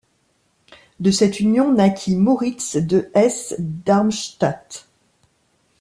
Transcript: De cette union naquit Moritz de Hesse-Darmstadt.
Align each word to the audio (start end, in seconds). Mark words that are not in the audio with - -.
De 0.99 1.11
cette 1.11 1.39
union 1.41 1.71
naquit 1.73 2.15
Moritz 2.15 2.75
de 2.75 3.11
Hesse-Darmstadt. 3.13 4.87